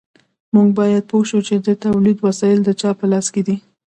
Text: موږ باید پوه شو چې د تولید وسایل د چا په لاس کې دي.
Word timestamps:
موږ 0.53 0.67
باید 0.79 1.03
پوه 1.09 1.23
شو 1.29 1.39
چې 1.47 1.55
د 1.65 1.67
تولید 1.83 2.17
وسایل 2.25 2.59
د 2.63 2.69
چا 2.81 2.89
په 2.99 3.05
لاس 3.11 3.27
کې 3.33 3.41
دي. 3.47 3.57